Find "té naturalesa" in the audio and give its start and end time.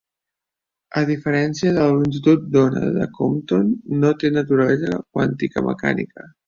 4.25-5.01